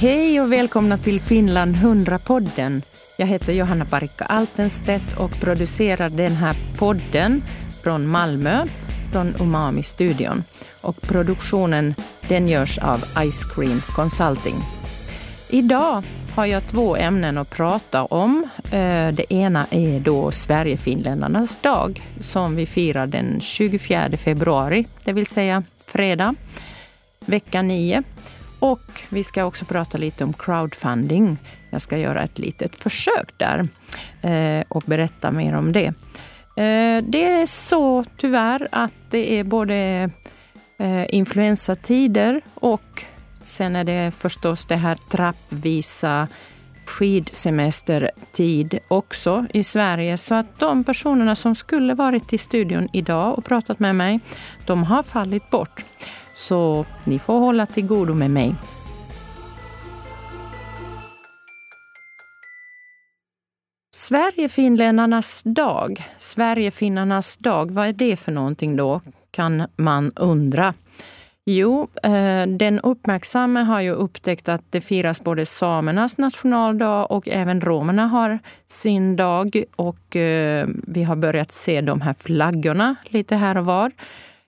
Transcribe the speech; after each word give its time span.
Hej 0.00 0.40
och 0.40 0.52
välkomna 0.52 0.98
till 0.98 1.20
Finland 1.20 1.76
100-podden. 1.76 2.82
Jag 3.18 3.26
heter 3.26 3.52
Johanna 3.52 3.84
Parikka 3.84 4.24
Altenstedt 4.24 5.16
och 5.18 5.30
producerar 5.40 6.10
den 6.10 6.32
här 6.32 6.56
podden 6.78 7.42
från 7.82 8.06
Malmö, 8.06 8.64
från 9.12 9.34
Umami-studion. 9.40 10.44
Och 10.80 11.02
produktionen 11.02 11.94
den 12.28 12.48
görs 12.48 12.78
av 12.78 12.98
Ice 12.98 13.44
Cream 13.54 13.82
Consulting. 13.96 14.54
Idag 15.50 16.02
har 16.34 16.46
jag 16.46 16.66
två 16.66 16.96
ämnen 16.96 17.38
att 17.38 17.50
prata 17.50 18.04
om. 18.04 18.48
Eh, 18.64 19.08
det 19.08 19.32
ena 19.32 19.66
är 19.70 20.00
då 20.00 20.32
Sverigefinländarnas 20.32 21.56
dag 21.56 22.02
som 22.20 22.56
vi 22.56 22.66
firar 22.66 23.06
den 23.06 23.40
24 23.40 24.16
februari, 24.16 24.86
det 25.04 25.12
vill 25.12 25.26
säga 25.26 25.62
fredag, 25.86 26.34
vecka 27.26 27.62
9. 27.62 28.02
Och 28.60 29.02
vi 29.08 29.24
ska 29.24 29.44
också 29.44 29.64
prata 29.64 29.98
lite 29.98 30.24
om 30.24 30.32
crowdfunding. 30.32 31.38
Jag 31.70 31.80
ska 31.80 31.98
göra 31.98 32.22
ett 32.22 32.38
litet 32.38 32.76
försök 32.76 33.32
där 33.36 33.68
eh, 34.22 34.64
och 34.68 34.82
berätta 34.86 35.30
mer 35.30 35.54
om 35.54 35.72
det. 35.72 35.86
Eh, 36.56 37.04
det 37.04 37.24
är 37.24 37.46
så 37.46 38.04
tyvärr 38.16 38.68
att 38.72 38.94
det 39.10 39.38
är 39.38 39.44
både 39.44 40.10
eh, 40.78 41.14
influensatider 41.14 42.40
och 42.54 43.04
Sen 43.42 43.76
är 43.76 43.84
det 43.84 44.10
förstås 44.16 44.64
det 44.64 44.76
här 44.76 44.94
trappvisa 44.94 46.28
skidsemestertid 46.84 48.78
också 48.88 49.46
i 49.54 49.62
Sverige. 49.62 50.18
Så 50.18 50.34
att 50.34 50.58
de 50.58 50.84
personerna 50.84 51.34
som 51.34 51.54
skulle 51.54 51.94
varit 51.94 52.32
i 52.32 52.38
studion 52.38 52.88
idag 52.92 53.38
och 53.38 53.44
pratat 53.44 53.78
med 53.78 53.94
mig, 53.94 54.20
de 54.66 54.82
har 54.82 55.02
fallit 55.02 55.50
bort. 55.50 55.84
Så 56.40 56.86
ni 57.04 57.18
får 57.18 57.38
hålla 57.38 57.66
till 57.66 57.86
godo 57.86 58.14
med 58.14 58.30
mig. 58.30 58.54
Sverigefinländarnas 63.96 65.42
dag. 65.42 66.04
Sverigefinnarnas 66.18 67.36
dag, 67.36 67.70
vad 67.70 67.88
är 67.88 67.92
det 67.92 68.16
för 68.16 68.32
någonting 68.32 68.76
då? 68.76 69.00
Kan 69.30 69.66
man 69.76 70.12
undra. 70.16 70.74
Jo, 71.44 71.88
eh, 72.02 72.46
den 72.46 72.80
uppmärksamma 72.80 73.62
har 73.62 73.80
ju 73.80 73.92
upptäckt 73.92 74.48
att 74.48 74.64
det 74.70 74.80
firas 74.80 75.24
både 75.24 75.46
samernas 75.46 76.18
nationaldag 76.18 77.06
och 77.06 77.28
även 77.28 77.60
romerna 77.60 78.06
har 78.06 78.38
sin 78.66 79.16
dag. 79.16 79.64
Och 79.76 80.16
eh, 80.16 80.68
vi 80.86 81.02
har 81.02 81.16
börjat 81.16 81.52
se 81.52 81.80
de 81.80 82.00
här 82.00 82.14
flaggorna 82.14 82.96
lite 83.04 83.36
här 83.36 83.56
och 83.56 83.64
var. 83.64 83.92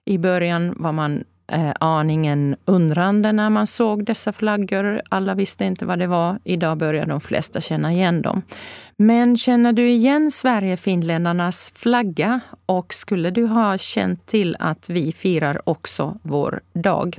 I 0.04 0.18
början 0.18 0.74
var 0.76 0.92
man 0.92 1.24
eh, 1.52 1.72
aningen 1.80 2.56
undrande 2.64 3.32
när 3.32 3.50
man 3.50 3.66
såg 3.66 4.04
dessa 4.04 4.32
flaggor. 4.32 5.02
Alla 5.08 5.34
visste 5.34 5.64
inte 5.64 5.86
vad 5.86 5.98
det 5.98 6.06
var. 6.06 6.38
Idag 6.44 6.78
börjar 6.78 7.06
de 7.06 7.20
flesta 7.20 7.60
känna 7.60 7.92
igen 7.92 8.22
dem. 8.22 8.42
Men 8.96 9.36
känner 9.36 9.72
du 9.72 9.88
igen 9.90 10.30
Sverigefinländarnas 10.30 11.72
flagga 11.76 12.40
och 12.66 12.94
skulle 12.94 13.30
du 13.30 13.46
ha 13.46 13.78
känt 13.78 14.26
till 14.26 14.56
att 14.58 14.88
vi 14.88 15.12
firar 15.12 15.68
också 15.68 16.18
vår 16.22 16.60
dag? 16.72 17.18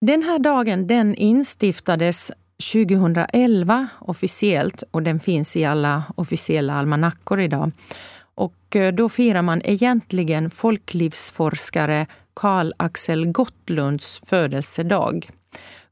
Den 0.00 0.22
här 0.22 0.38
dagen 0.38 0.86
den 0.86 1.14
instiftades 1.14 2.32
2011 2.72 3.88
officiellt 3.98 4.82
och 4.90 5.02
den 5.02 5.20
finns 5.20 5.56
i 5.56 5.64
alla 5.64 6.02
officiella 6.16 6.74
almanackor 6.74 7.40
idag. 7.40 7.72
Och 8.34 8.76
eh, 8.76 8.94
då 8.94 9.08
firar 9.08 9.42
man 9.42 9.62
egentligen 9.64 10.50
folklivsforskare 10.50 12.06
Karl 12.34 12.72
Axel 12.76 13.26
Gottlunds 13.26 14.20
födelsedag. 14.26 15.30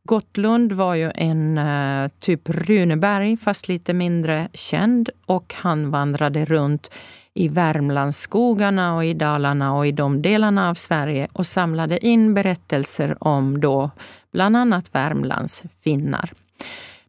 Gottlund 0.04 0.72
var 0.72 0.94
ju 0.94 1.10
en 1.14 1.58
eh, 1.58 2.10
typ 2.20 2.48
Runeberg, 2.48 3.36
fast 3.36 3.68
lite 3.68 3.94
mindre 3.94 4.48
känd. 4.52 5.10
Och 5.26 5.54
han 5.56 5.90
vandrade 5.90 6.44
runt 6.44 6.90
i 7.34 7.48
Värmlandsskogarna 7.48 8.96
och 8.96 9.04
i 9.04 9.14
Dalarna 9.14 9.74
och 9.76 9.86
i 9.86 9.92
de 9.92 10.22
delarna 10.22 10.70
av 10.70 10.74
Sverige 10.74 11.28
och 11.32 11.46
samlade 11.46 12.06
in 12.06 12.34
berättelser 12.34 13.16
om 13.20 13.60
då 13.60 13.90
bland 14.32 14.56
annat 14.56 14.94
Värmlands 14.94 15.62
finnar. 15.84 16.32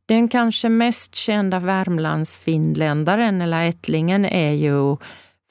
Den 0.06 0.28
kanske 0.28 0.70
mest 0.70 1.16
kända 1.16 1.60
Värmlandsfinländaren 1.60 3.42
eller 3.42 3.70
ättlingen 3.70 4.26
är 4.26 4.52
ju 4.52 4.98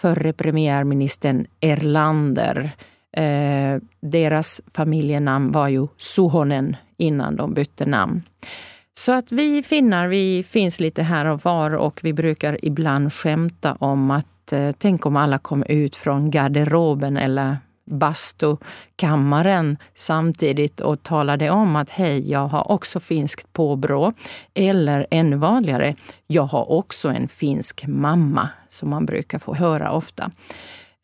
förre 0.01 0.33
premiärministern 0.33 1.47
Erlander 1.61 2.71
Eh, 3.13 3.81
deras 4.01 4.61
familjenamn 4.75 5.53
var 5.53 5.69
ju 5.69 5.87
Suhonen 5.97 6.77
innan 6.97 7.37
de 7.37 7.55
bytte 7.55 7.87
namn. 7.87 8.23
Så 8.95 9.13
att 9.13 9.33
vi 9.33 9.63
finnar, 9.63 10.09
vi 10.09 10.45
finns 10.49 10.81
lite 10.81 11.03
här 11.03 11.25
och 11.25 11.45
var 11.45 11.75
och 11.75 12.01
vi 12.03 12.13
brukar 12.13 12.65
ibland 12.65 13.13
skämta 13.13 13.77
om 13.81 14.11
att 14.11 14.53
eh, 14.53 14.71
tänk 14.79 15.07
om 15.07 15.17
alla 15.17 15.39
kom 15.39 15.63
ut 15.63 15.97
från 15.97 16.31
garderoben 16.31 17.17
eller 17.17 17.57
bastukammaren 17.85 19.77
samtidigt 19.95 20.81
och 20.81 21.03
talade 21.03 21.51
om 21.51 21.77
att 21.77 21.91
hej, 21.91 22.31
jag 22.31 22.49
har 22.49 22.71
också 22.71 23.01
finskt 23.01 23.53
påbrå. 23.53 24.13
Eller 24.55 25.07
ännu 25.11 25.37
vanligare, 25.37 25.95
jag 26.27 26.43
har 26.43 26.71
också 26.71 27.09
en 27.09 27.29
finsk 27.29 27.87
mamma, 27.87 28.49
som 28.69 28.91
man 28.91 29.07
brukar 29.07 29.39
få 29.39 29.55
höra 29.55 29.93
ofta. 29.93 30.31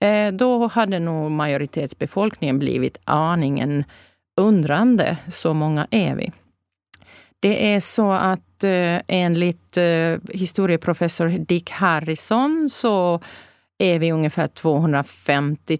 Eh, 0.00 0.32
då 0.32 0.66
hade 0.66 0.98
nog 0.98 1.30
majoritetsbefolkningen 1.30 2.58
blivit 2.58 2.98
aningen 3.04 3.84
undrande. 4.36 5.16
Så 5.28 5.54
många 5.54 5.86
är 5.90 6.14
vi. 6.14 6.32
Det 7.40 7.74
är 7.74 7.80
så 7.80 8.10
att 8.10 8.64
eh, 8.64 9.00
enligt 9.08 9.76
eh, 9.76 10.16
historieprofessor 10.32 11.28
Dick 11.28 11.70
Harrison 11.70 12.68
så 12.70 13.20
är 13.78 13.98
vi 13.98 14.12
ungefär 14.12 14.46
250 14.46 15.78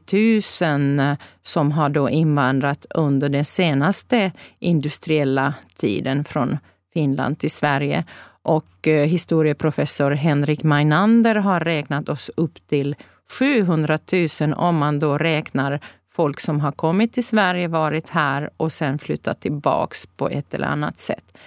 000 0.62 0.98
eh, 0.98 1.16
som 1.42 1.72
har 1.72 1.88
då 1.88 2.10
invandrat 2.10 2.86
under 2.90 3.28
den 3.28 3.44
senaste 3.44 4.32
industriella 4.58 5.54
tiden 5.76 6.24
från 6.24 6.58
Finland 6.94 7.38
till 7.38 7.50
Sverige. 7.50 8.04
Och 8.42 8.86
historieprofessor 8.86 10.10
Henrik 10.10 10.62
Meinander 10.62 11.34
har 11.34 11.60
räknat 11.60 12.08
oss 12.08 12.30
upp 12.36 12.66
till 12.66 12.96
700 13.32 13.98
000 14.40 14.54
om 14.54 14.76
man 14.76 15.00
då 15.00 15.18
räknar 15.18 15.80
folk 16.12 16.40
som 16.40 16.60
har 16.60 16.72
kommit 16.72 17.12
till 17.12 17.26
Sverige, 17.26 17.68
varit 17.68 18.08
här 18.08 18.50
och 18.56 18.72
sen 18.72 18.98
flyttat 18.98 19.40
tillbaks 19.40 20.06
på 20.06 20.28
ett 20.28 20.54
eller 20.54 20.66
annat 20.66 20.98
sätt. 20.98 21.38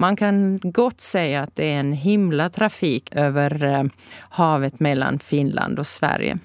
Man 0.00 0.16
kan 0.16 0.60
gott 0.62 1.00
säga 1.00 1.42
att 1.42 1.56
det 1.56 1.72
är 1.72 1.80
en 1.80 1.92
himla 1.92 2.48
trafik 2.48 3.14
över 3.14 3.64
eh, 3.64 3.84
havet 4.30 4.80
mellan 4.80 5.18
Finland 5.18 5.78
och 5.78 5.86
Sverige. 5.86 6.38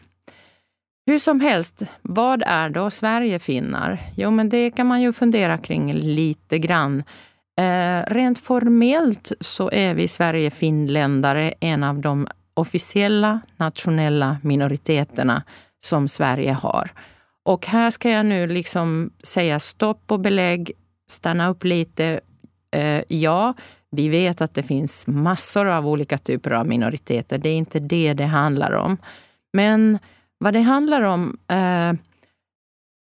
Hur 1.05 1.19
som 1.19 1.39
helst, 1.39 1.83
vad 2.01 2.43
är 2.45 2.69
då 2.69 2.89
Sverigefinnar? 2.89 4.11
Jo, 4.15 4.31
men 4.31 4.49
det 4.49 4.71
kan 4.71 4.87
man 4.87 5.01
ju 5.01 5.13
fundera 5.13 5.57
kring 5.57 5.93
lite 5.93 6.59
grann. 6.59 7.03
Eh, 7.59 8.03
rent 8.07 8.39
formellt 8.39 9.31
så 9.39 9.71
är 9.71 9.93
vi 9.93 10.07
Sverigefinländare 10.07 11.53
en 11.59 11.83
av 11.83 12.01
de 12.01 12.27
officiella 12.59 13.39
nationella 13.57 14.37
minoriteterna 14.43 15.43
som 15.83 16.07
Sverige 16.07 16.51
har. 16.51 16.91
Och 17.43 17.67
här 17.67 17.89
ska 17.89 18.09
jag 18.09 18.25
nu 18.25 18.47
liksom 18.47 19.09
säga 19.23 19.59
stopp 19.59 20.11
och 20.11 20.19
belägg, 20.19 20.71
stanna 21.11 21.49
upp 21.49 21.63
lite. 21.63 22.19
Eh, 22.71 23.03
ja, 23.07 23.53
vi 23.91 24.09
vet 24.09 24.41
att 24.41 24.53
det 24.53 24.63
finns 24.63 25.07
massor 25.07 25.65
av 25.67 25.87
olika 25.87 26.17
typer 26.17 26.51
av 26.51 26.67
minoriteter. 26.67 27.37
Det 27.37 27.49
är 27.49 27.55
inte 27.55 27.79
det 27.79 28.13
det 28.13 28.25
handlar 28.25 28.71
om. 28.71 28.97
Men 29.53 29.99
vad 30.37 30.53
det 30.53 30.61
handlar 30.61 31.01
om 31.01 31.37
eh, 31.47 31.93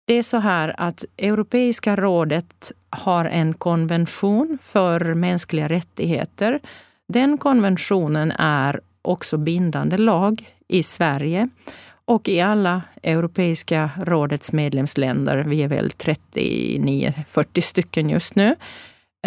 det 0.08 0.14
är 0.14 0.24
så 0.24 0.38
här 0.38 0.76
att 0.78 1.06
Europeiska 1.18 1.96
rådet 1.96 2.72
har 2.90 3.26
en 3.26 3.54
konvention 3.54 4.58
för 4.62 5.14
mänskliga 5.14 5.68
rättigheter. 5.68 6.60
Den 7.08 7.38
konventionen 7.38 8.32
är 8.32 8.82
också 9.08 9.38
bindande 9.38 9.98
lag 9.98 10.54
i 10.68 10.84
Sverige 10.84 11.50
och 12.06 12.30
i 12.30 12.42
alla 12.42 12.82
Europeiska 13.04 13.90
rådets 13.98 14.54
medlemsländer. 14.54 15.38
Vi 15.38 15.64
är 15.64 15.68
väl 15.68 15.90
39-40 15.90 17.62
stycken 17.62 18.10
just 18.10 18.36
nu. 18.36 18.56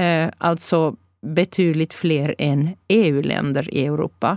Eh, 0.01 0.31
alltså 0.39 0.97
betydligt 1.23 1.95
fler 1.95 2.35
än 2.39 2.77
EU-länder 2.89 3.75
i 3.75 3.87
Europa. 3.87 4.37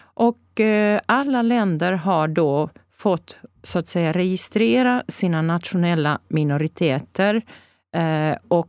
Och 0.00 0.60
eh, 0.60 1.00
alla 1.06 1.42
länder 1.42 1.92
har 1.92 2.28
då 2.28 2.70
fått 2.92 3.36
så 3.62 3.78
att 3.78 3.88
säga 3.88 4.12
registrera 4.12 5.02
sina 5.08 5.42
nationella 5.42 6.18
minoriteter 6.28 7.42
eh, 7.96 8.36
och 8.48 8.68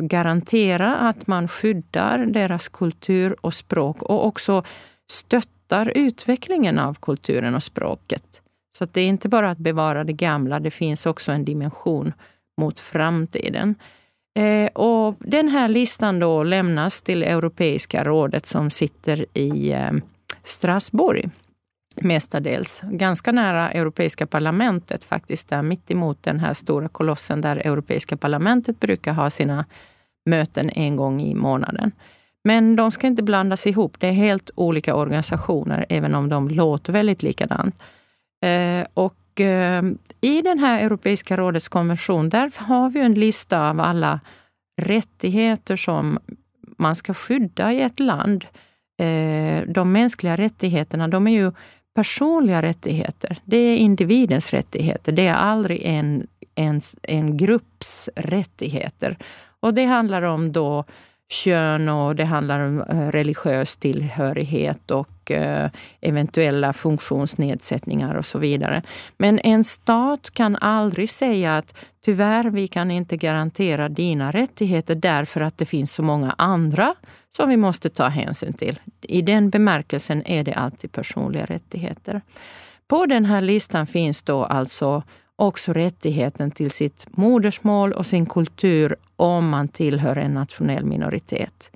garantera 0.00 0.96
att 0.96 1.26
man 1.26 1.48
skyddar 1.48 2.26
deras 2.26 2.68
kultur 2.68 3.36
och 3.40 3.54
språk 3.54 4.02
och 4.02 4.26
också 4.26 4.64
stöttar 5.10 5.92
utvecklingen 5.94 6.78
av 6.78 6.94
kulturen 6.94 7.54
och 7.54 7.62
språket. 7.62 8.42
Så 8.78 8.84
det 8.84 9.00
är 9.00 9.06
inte 9.06 9.28
bara 9.28 9.50
att 9.50 9.58
bevara 9.58 10.04
det 10.04 10.12
gamla, 10.12 10.60
det 10.60 10.70
finns 10.70 11.06
också 11.06 11.32
en 11.32 11.44
dimension 11.44 12.12
mot 12.60 12.80
framtiden. 12.80 13.74
Eh, 14.38 14.66
och 14.66 15.16
den 15.18 15.48
här 15.48 15.68
listan 15.68 16.18
då 16.18 16.42
lämnas 16.42 17.02
till 17.02 17.22
Europeiska 17.22 18.04
rådet 18.04 18.46
som 18.46 18.70
sitter 18.70 19.38
i 19.38 19.72
eh, 19.72 19.92
Strasbourg 20.42 21.30
mestadels. 21.94 22.82
Ganska 22.84 23.32
nära 23.32 23.70
Europeiska 23.70 24.26
parlamentet 24.26 25.04
faktiskt, 25.04 25.48
där 25.48 25.62
mitt 25.62 25.90
emot 25.90 26.22
den 26.22 26.40
här 26.40 26.54
stora 26.54 26.88
kolossen 26.88 27.40
där 27.40 27.56
Europeiska 27.56 28.16
parlamentet 28.16 28.80
brukar 28.80 29.12
ha 29.12 29.30
sina 29.30 29.64
möten 30.26 30.70
en 30.70 30.96
gång 30.96 31.20
i 31.22 31.34
månaden. 31.34 31.92
Men 32.44 32.76
de 32.76 32.90
ska 32.90 33.06
inte 33.06 33.22
blandas 33.22 33.66
ihop. 33.66 33.96
Det 34.00 34.08
är 34.08 34.12
helt 34.12 34.50
olika 34.54 34.94
organisationer, 34.94 35.86
även 35.88 36.14
om 36.14 36.28
de 36.28 36.48
låter 36.48 36.92
väldigt 36.92 37.22
likadant. 37.22 37.82
Eh, 38.44 38.86
och 38.94 39.40
eh, 39.40 39.82
i 40.20 40.42
den 40.42 40.58
här 40.58 40.80
Europeiska 40.80 41.36
rådets 41.36 41.68
konvention, 41.68 42.28
där 42.28 42.52
har 42.56 42.90
vi 42.90 43.00
en 43.00 43.14
lista 43.14 43.70
av 43.70 43.80
alla 43.80 44.20
rättigheter 44.82 45.76
som 45.76 46.18
man 46.78 46.96
ska 46.96 47.14
skydda 47.14 47.72
i 47.72 47.82
ett 47.82 48.00
land. 48.00 48.44
Eh, 49.02 49.62
de 49.68 49.92
mänskliga 49.92 50.36
rättigheterna, 50.36 51.08
de 51.08 51.26
är 51.26 51.32
ju 51.32 51.52
personliga 51.94 52.62
rättigheter. 52.62 53.38
Det 53.44 53.56
är 53.56 53.76
individens 53.76 54.50
rättigheter. 54.50 55.12
Det 55.12 55.26
är 55.26 55.34
aldrig 55.34 55.82
en, 55.82 56.26
en, 56.54 56.80
en 57.02 57.36
grupps 57.36 58.08
rättigheter. 58.16 59.18
Och 59.60 59.74
det 59.74 59.84
handlar 59.84 60.22
om 60.22 60.52
då 60.52 60.84
kön 61.30 61.88
och 61.88 62.16
det 62.16 62.24
handlar 62.24 62.60
om 62.60 62.80
eh, 62.80 63.08
religiös 63.08 63.76
tillhörighet 63.76 64.90
och 64.90 65.30
eh, 65.30 65.70
eventuella 66.00 66.72
funktionsnedsättningar 66.72 68.14
och 68.14 68.24
så 68.24 68.38
vidare. 68.38 68.82
Men 69.16 69.38
en 69.38 69.64
stat 69.64 70.30
kan 70.30 70.56
aldrig 70.56 71.10
säga 71.10 71.56
att 71.56 71.74
tyvärr, 72.04 72.44
vi 72.50 72.68
kan 72.68 72.90
inte 72.90 73.16
garantera 73.16 73.88
dina 73.88 74.30
rättigheter 74.30 74.94
därför 74.94 75.40
att 75.40 75.58
det 75.58 75.66
finns 75.66 75.92
så 75.92 76.02
många 76.02 76.34
andra 76.38 76.94
som 77.36 77.48
vi 77.48 77.56
måste 77.56 77.90
ta 77.90 78.08
hänsyn 78.08 78.52
till. 78.52 78.80
I 79.00 79.22
den 79.22 79.50
bemärkelsen 79.50 80.26
är 80.26 80.44
det 80.44 80.52
alltid 80.52 80.92
personliga 80.92 81.44
rättigheter. 81.44 82.20
På 82.88 83.06
den 83.06 83.24
här 83.24 83.40
listan 83.40 83.86
finns 83.86 84.22
då 84.22 84.44
alltså 84.44 85.02
också 85.36 85.72
rättigheten 85.72 86.50
till 86.50 86.70
sitt 86.70 87.06
modersmål 87.10 87.92
och 87.92 88.06
sin 88.06 88.26
kultur 88.26 88.96
om 89.20 89.48
man 89.48 89.68
tillhör 89.68 90.16
en 90.16 90.34
nationell 90.34 90.84
minoritet. 90.84 91.70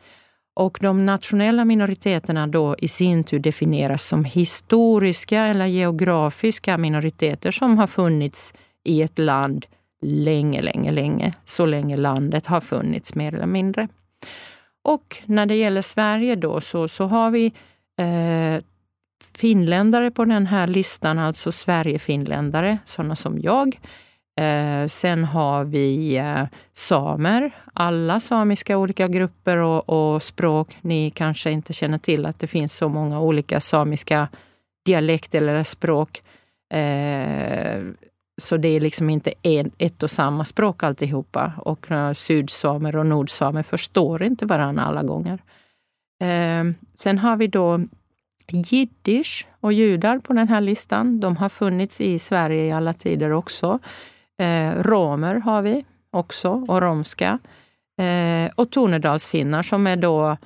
Och 0.55 0.79
de 0.81 1.07
nationella 1.07 1.65
minoriteterna 1.65 2.47
då 2.47 2.77
i 2.79 2.89
sin 2.89 3.25
tur 3.25 3.39
definieras 3.39 4.05
som 4.05 4.25
historiska 4.25 5.41
eller 5.43 5.67
geografiska 5.67 6.79
minoriteter 6.79 7.51
som 7.51 7.79
har 7.79 7.87
funnits 7.87 8.55
i 8.85 9.03
ett 9.03 9.19
land 9.19 9.67
länge, 10.03 10.63
länge, 10.63 10.93
länge. 10.93 11.33
Så 11.45 11.67
länge 11.67 11.97
landet 11.97 12.47
har 12.47 12.61
funnits 12.61 13.15
mer 13.15 13.35
eller 13.35 13.47
mindre. 13.47 13.89
Och 14.85 15.23
när 15.25 15.47
det 15.47 15.57
gäller 15.57 15.83
Sverige 15.83 16.35
då 16.35 16.61
så, 16.61 16.89
så 16.89 17.05
har 17.05 17.31
vi 17.31 17.47
eh, 17.99 18.65
finländare 19.35 20.11
på 20.11 20.25
den 20.25 20.47
här 20.47 20.67
listan, 20.67 21.19
alltså 21.19 21.53
Sverigefinländare, 21.53 22.79
sådana 22.85 23.17
som 23.17 23.39
jag. 23.39 23.79
Eh, 24.41 24.87
sen 24.87 25.25
har 25.25 25.65
vi 25.65 26.17
eh, 26.17 26.45
samer, 26.73 27.51
alla 27.73 28.21
samiska 28.21 28.79
olika 28.79 29.09
grupper 29.09 29.57
och, 29.57 29.89
och, 29.89 30.23
språk. 30.23 30.79
Ni 30.81 31.11
kanske 31.11 31.51
inte 31.51 31.73
känner 31.73 31.99
till 31.99 32.27
att 32.27 32.41
det 32.41 32.47
finns 32.47 32.77
så 32.77 32.89
många 32.89 33.21
olika 33.21 33.61
samiska 33.61 34.29
dialekter 34.87 35.39
eller 35.39 35.63
språk. 35.63 36.23
Eh, 36.75 37.83
så 38.43 38.57
det 38.57 38.69
är 38.69 38.81
liksom 38.81 39.11
inte 39.11 39.35
en, 39.43 39.71
ett 39.79 40.03
och 40.03 40.11
samma 40.11 40.45
språk 40.45 40.83
alltihopa. 40.83 41.53
Och 41.59 41.87
sydsamer 42.15 42.97
och 42.97 43.07
nordsamer 43.07 43.63
förstår 43.63 44.23
inte 44.23 44.47
varandra 44.47 44.83
alla 44.83 45.03
gånger. 45.03 45.39
Eh, 46.23 46.65
sen 46.95 47.19
har 47.19 47.37
vi 47.37 47.47
då 47.47 47.81
jiddisch 48.49 49.47
och 49.61 49.73
judar 49.73 50.19
på 50.19 50.33
den 50.33 50.49
här 50.49 50.61
listan. 50.61 51.21
De 51.21 51.37
har 51.37 51.49
funnits 51.49 52.01
i 52.01 52.19
Sverige 52.19 52.65
i 52.65 52.73
alla 52.73 52.93
tider 52.93 53.31
också. 53.31 53.79
Eh, 54.39 54.83
romer 54.83 55.35
har 55.35 55.63
vi 55.63 55.85
också, 56.11 56.51
och 56.69 56.83
romska. 56.83 57.39
Eh, 58.01 58.51
och 58.55 58.71
tornedalsfinnar 58.71 59.63
som 59.63 59.87
är 59.87 59.97
då, 59.97 60.37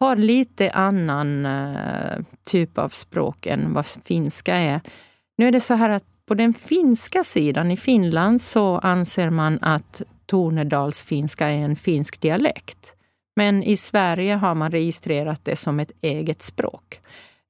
har 0.00 0.16
lite 0.16 0.70
annan 0.70 1.46
eh, 1.46 2.18
typ 2.44 2.78
av 2.78 2.88
språk 2.88 3.46
än 3.46 3.74
vad 3.74 3.86
finska 3.86 4.54
är. 4.54 4.80
Nu 5.36 5.48
är 5.48 5.52
det 5.52 5.60
så 5.60 5.74
här 5.74 5.90
att 5.90 6.04
på 6.26 6.34
den 6.34 6.54
finska 6.54 7.24
sidan 7.24 7.70
i 7.70 7.76
Finland 7.76 8.40
så 8.40 8.78
anser 8.78 9.30
man 9.30 9.58
att 9.62 10.02
tornedalsfinska 10.26 11.48
är 11.48 11.58
en 11.58 11.76
finsk 11.76 12.20
dialekt. 12.20 12.94
Men 13.36 13.62
i 13.62 13.76
Sverige 13.76 14.34
har 14.34 14.54
man 14.54 14.70
registrerat 14.70 15.44
det 15.44 15.56
som 15.56 15.80
ett 15.80 15.92
eget 16.00 16.42
språk. 16.42 17.00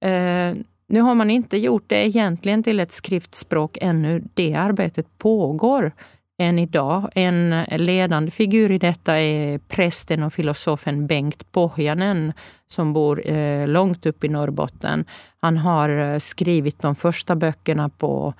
Eh, 0.05 0.55
nu 0.94 1.00
har 1.00 1.14
man 1.14 1.31
inte 1.31 1.56
gjort 1.56 1.85
det 1.87 2.06
egentligen 2.06 2.62
till 2.62 2.81
ett 2.81 2.93
skriftspråk 2.93 3.79
ännu. 3.81 4.23
Det 4.35 4.55
arbetet 4.55 5.19
pågår 5.19 5.93
än 6.38 6.58
idag. 6.58 7.11
En 7.14 7.64
ledande 7.70 8.31
figur 8.31 8.70
i 8.70 8.79
detta 8.79 9.20
är 9.20 9.58
prästen 9.58 10.23
och 10.23 10.32
filosofen 10.32 11.06
Bengt 11.06 11.52
Pohjanen 11.52 12.32
som 12.69 12.93
bor 12.93 13.31
eh, 13.31 13.69
långt 13.69 14.06
upp 14.06 14.25
i 14.25 14.29
Norrbotten. 14.29 15.05
Han 15.41 15.56
har 15.56 15.88
eh, 15.88 16.19
skrivit 16.19 16.82
de 16.82 16.96
första 16.96 17.37
böckerna 17.37 17.88
på 17.88 18.35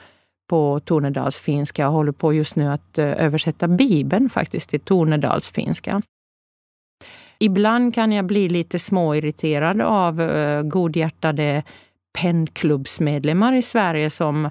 på 0.49 0.81
tornedalsfinska 0.81 1.89
och 1.89 1.95
håller 1.95 2.13
på 2.13 2.33
just 2.33 2.57
nu 2.57 2.69
att 2.69 2.99
eh, 2.99 3.25
översätta 3.25 3.69
Bibeln 3.69 4.31
faktiskt 4.31 4.71
till 4.71 4.81
tornedalsfinska. 4.81 6.03
Ibland 7.39 7.95
kan 7.95 8.13
jag 8.13 8.25
bli 8.25 8.49
lite 8.49 8.79
småirriterad 8.79 9.81
av 9.81 10.21
eh, 10.21 10.63
godhjärtade 10.63 11.63
pennklubbsmedlemmar 12.23 13.53
i 13.53 13.63
Sverige 13.63 14.11
som 14.11 14.45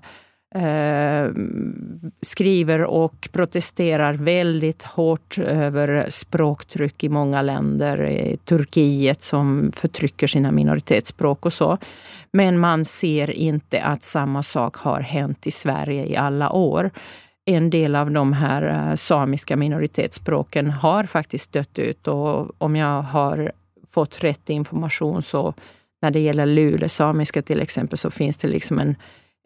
eh, 0.55 1.27
skriver 2.21 2.83
och 2.83 3.29
protesterar 3.31 4.13
väldigt 4.13 4.83
hårt 4.83 5.37
över 5.37 6.05
språktryck 6.09 7.03
i 7.03 7.09
många 7.09 7.41
länder. 7.41 8.03
I 8.03 8.37
Turkiet 8.37 9.23
som 9.23 9.71
förtrycker 9.75 10.27
sina 10.27 10.51
minoritetsspråk 10.51 11.45
och 11.45 11.53
så. 11.53 11.77
Men 12.31 12.59
man 12.59 12.85
ser 12.85 13.31
inte 13.31 13.81
att 13.81 14.03
samma 14.03 14.43
sak 14.43 14.75
har 14.75 15.01
hänt 15.01 15.47
i 15.47 15.51
Sverige 15.51 16.05
i 16.05 16.15
alla 16.15 16.51
år 16.51 16.91
en 17.45 17.69
del 17.69 17.95
av 17.95 18.11
de 18.11 18.33
här 18.33 18.89
eh, 18.89 18.95
samiska 18.95 19.55
minoritetsspråken 19.55 20.69
har 20.69 21.03
faktiskt 21.03 21.51
dött 21.51 21.79
ut. 21.79 22.07
Och 22.07 22.61
om 22.61 22.75
jag 22.75 23.01
har 23.01 23.51
fått 23.89 24.23
rätt 24.23 24.49
information 24.49 25.23
så 25.23 25.53
när 26.03 26.11
det 26.11 26.19
gäller 26.19 26.45
lulesamiska 26.45 27.41
till 27.41 27.61
exempel 27.61 27.97
så 27.97 28.11
finns 28.11 28.37
det 28.37 28.47
liksom 28.47 28.79
en, 28.79 28.95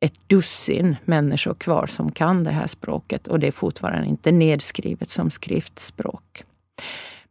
ett 0.02 0.14
dussin 0.28 0.96
människor 1.06 1.54
kvar 1.54 1.86
som 1.86 2.12
kan 2.12 2.44
det 2.44 2.52
här 2.52 2.68
språket 2.68 3.28
och 3.28 3.40
det 3.40 3.48
är 3.48 3.52
fortfarande 3.52 4.08
inte 4.08 4.32
nedskrivet 4.32 5.10
som 5.10 5.30
skriftspråk. 5.30 6.44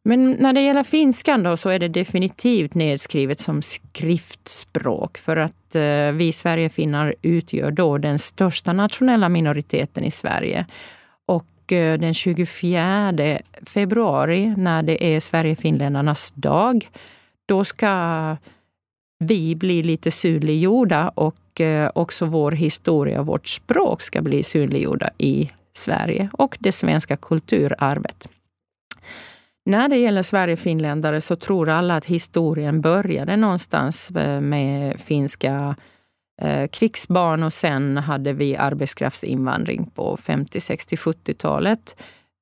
Men 0.03 0.31
när 0.31 0.53
det 0.53 0.61
gäller 0.61 0.83
finskan 0.83 1.43
då 1.43 1.57
så 1.57 1.69
är 1.69 1.79
det 1.79 1.89
definitivt 1.89 2.75
nedskrivet 2.75 3.41
som 3.41 3.63
skriftspråk 3.63 5.19
för 5.19 5.37
att 5.37 5.75
eh, 5.75 6.13
vi 6.13 6.33
Sverigefinnar 6.33 7.15
utgör 7.23 7.71
då 7.71 7.99
den 7.99 8.19
största 8.19 8.73
nationella 8.73 9.29
minoriteten 9.29 10.05
i 10.05 10.11
Sverige. 10.11 10.67
Och 11.27 11.73
eh, 11.73 11.99
den 11.99 12.15
24 12.15 13.39
februari 13.67 14.55
när 14.57 14.83
det 14.83 15.05
är 15.05 15.21
Sverigefinländarnas 15.21 16.31
dag, 16.31 16.89
då 17.47 17.65
ska 17.65 18.37
vi 19.19 19.55
blir 19.55 19.83
lite 19.83 20.11
synliggjorda 20.11 21.09
och 21.09 21.61
eh, 21.61 21.91
också 21.95 22.27
vår 22.27 22.53
historia 22.53 23.21
och 23.21 23.27
vårt 23.27 23.49
språk 23.49 24.03
ska 24.03 24.23
bli 24.23 24.43
synliggjorda 24.43 25.11
i 25.19 25.51
Sverige 25.73 26.31
och 26.33 26.57
det 26.61 26.73
svenska 26.73 27.17
kulturarvet. 27.17 28.29
När 29.65 29.89
det 29.89 29.97
gäller 29.97 30.23
Sverigefinländare 30.23 31.21
så 31.21 31.37
tror 31.37 31.69
alla 31.69 31.97
att 31.97 32.05
historien 32.05 32.81
började 32.81 33.37
någonstans 33.37 34.11
eh, 34.11 34.41
med 34.41 35.01
finska 35.01 35.77
eh, 36.43 36.69
krigsbarn 36.69 37.43
och 37.43 37.53
sen 37.53 37.97
hade 37.97 38.33
vi 38.33 38.57
arbetskraftsinvandring 38.57 39.91
på 39.95 40.17
50, 40.17 40.61
60, 40.61 40.97
70-talet. 40.97 41.97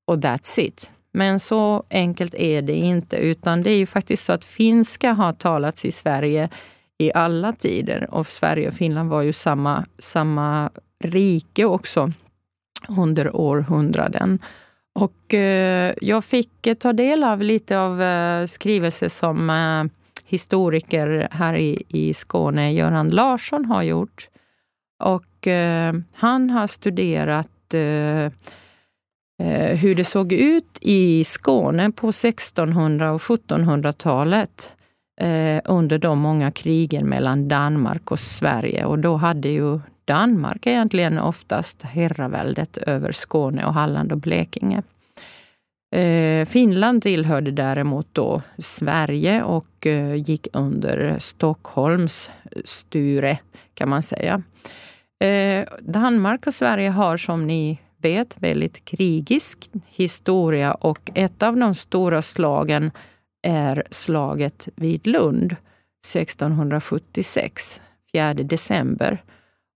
Och 0.07 0.17
that's 0.17 0.61
it. 0.61 0.93
Men 1.17 1.41
så 1.41 1.85
enkelt 1.91 2.35
är 2.35 2.63
det 2.63 2.75
inte, 2.75 3.17
utan 3.17 3.63
det 3.63 3.71
är 3.71 3.77
ju 3.77 3.87
faktiskt 3.87 4.25
så 4.25 4.33
att 4.33 4.45
finska 4.45 5.13
har 5.13 5.33
talats 5.33 5.85
i 5.85 5.91
Sverige 5.91 6.49
i 6.99 7.13
alla 7.15 7.53
tider. 7.53 8.07
Och 8.11 8.27
Sverige 8.27 8.69
och 8.69 8.75
Finland 8.75 9.11
var 9.11 9.23
ju 9.23 9.33
samma, 9.33 9.85
samma 9.99 10.71
rike 11.05 11.65
också 11.65 12.11
under 12.89 13.37
århundraden. 13.37 14.39
Och 14.95 15.35
eh, 15.35 15.95
jag 16.01 16.25
fick 16.25 16.67
eh, 16.67 16.75
ta 16.75 16.93
del 16.93 17.25
av 17.25 17.43
lite 17.43 17.79
av 17.79 18.03
eh, 18.03 18.47
skrivelser 18.47 19.09
som 19.09 19.51
eh, 19.51 19.85
historiker 20.27 21.29
här 21.31 21.55
i, 21.55 21.83
i 21.89 22.15
Skåne, 22.15 22.73
Göran 22.73 23.11
Larsson, 23.11 23.65
har 23.65 23.83
gjort. 23.83 24.29
Och 25.05 25.47
eh, 25.47 25.95
han 26.15 26.51
har 26.51 26.67
studerat 26.67 27.75
eh, 27.75 28.33
Eh, 29.43 29.77
hur 29.77 29.95
det 29.95 30.05
såg 30.05 30.33
ut 30.33 30.79
i 30.81 31.25
Skåne 31.25 31.91
på 31.91 32.09
1600 32.09 33.13
och 33.13 33.21
1700-talet 33.21 34.77
eh, 35.21 35.61
under 35.65 35.99
de 35.99 36.19
många 36.19 36.51
krigen 36.51 37.09
mellan 37.09 37.49
Danmark 37.49 38.11
och 38.11 38.19
Sverige. 38.19 38.85
Och 38.85 38.99
då 38.99 39.17
hade 39.17 39.49
ju 39.49 39.81
Danmark 40.05 40.67
egentligen 40.67 41.19
oftast 41.19 41.83
herraväldet 41.83 42.77
över 42.77 43.13
Skåne 43.13 43.67
och 43.67 43.75
Halland 43.75 44.13
och 44.13 44.19
Blekinge. 44.19 44.83
Eh, 45.97 46.47
Finland 46.47 47.03
tillhörde 47.03 47.51
däremot 47.51 48.09
då 48.13 48.43
Sverige 48.59 49.43
och 49.43 49.87
eh, 49.87 50.15
gick 50.15 50.47
under 50.53 51.17
Stockholms 51.19 52.31
styre 52.65 53.39
kan 53.75 53.89
man 53.89 54.03
säga. 54.03 54.43
Danmark 55.81 56.47
och 56.47 56.55
Sverige 56.55 56.91
har 56.91 57.17
som 57.17 57.47
ni 57.47 57.79
vet 58.05 58.37
väldigt 58.39 58.85
krigisk 58.85 59.71
historia 59.87 60.75
och 60.75 61.11
ett 61.15 61.43
av 61.43 61.57
de 61.57 61.75
stora 61.75 62.23
slagen 62.23 62.91
är 63.43 63.83
slaget 63.91 64.69
vid 64.77 65.07
Lund 65.07 65.57
1676, 66.15 67.83
4 68.13 68.35
december. 68.35 69.23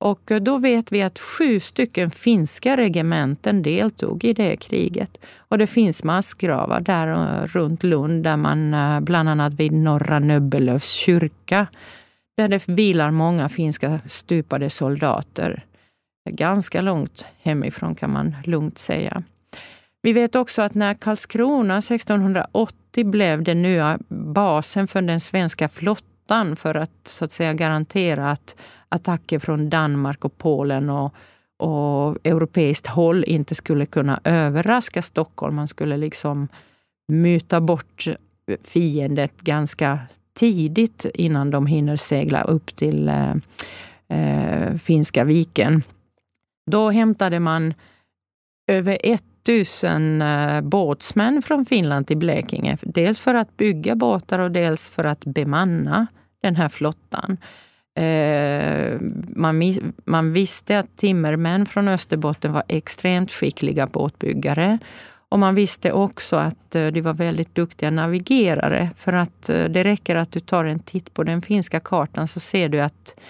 Och 0.01 0.31
eh, 0.31 0.41
då 0.41 0.59
vet 0.59 0.93
vi 0.93 1.03
att 1.03 1.19
sju 1.19 1.61
stycken 1.61 2.11
finska 2.11 2.77
regementen 2.77 3.63
deltog 3.63 4.25
i 4.25 4.33
det 4.33 4.57
kriget. 4.57 5.19
Och 5.37 5.59
det 5.59 5.67
finns 5.67 6.05
massgravar 6.05 6.81
där 6.81 7.09
eh, 7.09 7.47
runt 7.47 7.83
Lund, 7.83 8.25
där 8.25 8.37
man 8.37 8.75
eh, 8.75 9.01
bland 9.01 9.29
annat 9.29 9.55
vid 9.55 9.73
Norra 9.73 10.19
Nöbbelövs 10.19 10.91
kyrka, 10.91 11.67
där 12.37 12.49
det 12.49 12.69
vilar 12.69 13.11
många 13.11 13.49
finska 13.49 14.01
stupade 14.07 14.71
soldater. 14.71 15.65
Ganska 16.31 16.81
långt 16.81 17.27
hemifrån 17.43 17.95
kan 17.95 18.13
man 18.13 18.37
lugnt 18.45 18.79
säga. 18.79 19.23
Vi 20.03 20.13
vet 20.13 20.37
också 20.37 20.63
att 20.63 20.75
när 20.75 20.95
Karlskrona 20.95 21.79
1680 21.79 23.05
blev 23.05 23.43
den 23.43 23.63
nya 23.63 23.99
basen 24.09 24.89
för 24.89 25.03
den 25.03 25.21
svenska 25.21 25.69
flottan 25.69 26.57
för 26.57 26.75
att 26.75 27.07
så 27.07 27.25
att 27.25 27.33
säga 27.33 27.55
garantera 27.55 28.31
att 28.31 28.57
attacker 28.89 29.39
från 29.39 29.71
Danmark 29.71 30.25
och 30.25 30.39
Polen 30.39 30.91
och, 30.91 31.15
och 31.57 32.19
europeiskt 32.25 32.87
håll 32.87 33.25
inte 33.25 33.55
skulle 33.55 33.87
kunna 33.87 34.21
överraska 34.25 35.03
Stockholm. 35.03 35.57
Man 35.57 35.69
skulle 35.69 35.97
liksom 35.97 36.49
muta 37.09 37.61
bort 37.61 38.07
fiendet 38.65 39.41
ganska 39.41 39.99
tidigt 40.35 41.07
innan 41.15 41.51
de 41.51 41.67
hinner 41.67 41.97
segla 41.97 42.43
upp 42.43 42.77
till 42.77 43.09
eh, 43.09 43.35
eh, 44.09 44.77
Finska 44.77 45.25
viken. 45.25 45.83
Då 46.69 46.91
hämtade 46.91 47.41
man 47.41 47.75
över 48.69 48.99
1000 49.03 50.23
eh, 50.23 50.61
båtsmän 50.61 51.43
från 51.43 51.67
Finland 51.67 52.07
till 52.07 52.17
Blekinge. 52.17 52.77
Dels 52.83 53.21
för 53.21 53.35
att 53.35 53.57
bygga 53.57 53.95
båtar 53.95 54.39
och 54.39 54.51
dels 54.51 54.91
för 54.91 55.05
att 55.05 55.25
bemanna 55.25 56.07
den 56.43 56.57
här 56.57 56.69
flottan. 56.69 57.37
Eh, 57.99 59.01
man, 59.37 59.63
man 60.05 60.33
visste 60.33 60.79
att 60.79 60.97
timmermän 60.97 61.67
från 61.67 61.89
Österbotten 61.89 62.53
var 62.53 62.63
extremt 62.69 63.31
skickliga 63.31 63.87
båtbyggare. 63.87 64.79
Och 65.29 65.39
man 65.39 65.55
visste 65.55 65.93
också 65.93 66.37
att 66.37 66.75
eh, 66.75 66.87
de 66.87 67.01
var 67.01 67.15
väldigt 67.15 67.55
duktiga 67.55 67.91
navigerare. 67.91 68.91
För 68.97 69.13
att 69.13 69.43
det 69.47 69.85
räcker 69.85 70.17
att 70.17 70.33
du 70.33 70.41
tar 70.41 70.65
en 70.65 70.81
titt 70.81 71.15
på 71.15 71.23
den 71.23 71.43
finska 71.43 71.81
kartan 71.81 72.29
så 72.29 72.41
ser 72.41 72.69
du 72.69 72.81
att 72.81 73.21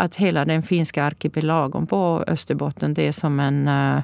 att 0.00 0.16
hela 0.16 0.44
den 0.44 0.62
finska 0.62 1.04
arkipelagen 1.04 1.86
på 1.86 2.24
Österbotten, 2.26 2.94
det 2.94 3.08
är 3.08 3.12
som 3.12 3.40
en 3.40 3.68
eh, 3.68 4.02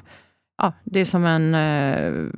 Ja, 0.61 0.73
det 0.83 0.99
är 0.99 1.05
som 1.05 1.25
en 1.25 1.55
eh, 1.55 2.31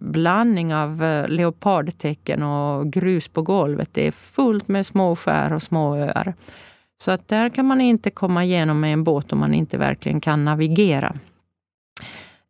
blandning 0.00 0.74
av 0.74 1.04
eh, 1.04 1.28
leopardtecken 1.28 2.42
och 2.42 2.92
grus 2.92 3.28
på 3.28 3.42
golvet. 3.42 3.88
Det 3.92 4.06
är 4.06 4.12
fullt 4.12 4.68
med 4.68 4.86
små 4.86 5.16
skär 5.16 5.52
och 5.52 5.62
små 5.62 5.96
öar. 5.96 6.34
Så 7.02 7.10
att 7.10 7.28
där 7.28 7.48
kan 7.48 7.66
man 7.66 7.80
inte 7.80 8.10
komma 8.10 8.44
igenom 8.44 8.80
med 8.80 8.92
en 8.92 9.04
båt 9.04 9.32
om 9.32 9.38
man 9.38 9.54
inte 9.54 9.78
verkligen 9.78 10.20
kan 10.20 10.44
navigera. 10.44 11.16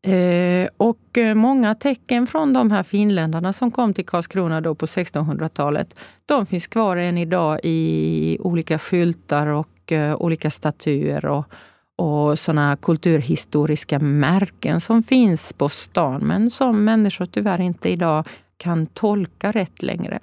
Eh, 0.06 0.68
och 0.76 1.18
eh, 1.18 1.34
många 1.34 1.74
tecken 1.74 2.26
från 2.26 2.52
de 2.52 2.70
här 2.70 2.82
finländarna 2.82 3.52
som 3.52 3.70
kom 3.70 3.94
till 3.94 4.06
Karlskrona 4.06 4.60
då 4.60 4.74
på 4.74 4.86
1600-talet, 4.86 6.00
de 6.26 6.46
finns 6.46 6.66
kvar 6.66 6.96
än 6.96 7.18
idag 7.18 7.60
i 7.62 8.38
olika 8.40 8.78
skyltar 8.78 9.46
och 9.46 9.68
Eh, 9.92 10.16
olika 10.16 10.50
statyer 10.50 11.26
och, 11.26 11.44
och 11.96 12.38
såna 12.38 12.76
kulturhistoriska 12.76 13.98
märken 13.98 14.80
som 14.80 15.02
finns 15.02 15.52
på 15.52 15.68
stan 15.68 16.20
men 16.22 16.50
som 16.50 16.84
människor 16.84 17.26
tyvärr 17.26 17.60
inte 17.60 17.88
idag 17.88 18.28
kan 18.56 18.86
tolka 18.86 19.52
rätt 19.52 19.82
längre. 19.82 20.20